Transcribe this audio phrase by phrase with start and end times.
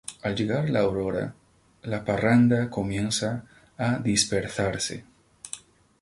[0.27, 1.25] Al llegar la aurora
[1.93, 3.43] la parranda comienza
[3.77, 5.03] a dispersarse.